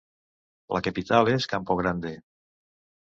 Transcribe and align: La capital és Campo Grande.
La 0.75 0.81
capital 0.87 1.31
és 1.35 1.47
Campo 1.53 1.77
Grande. 1.83 2.15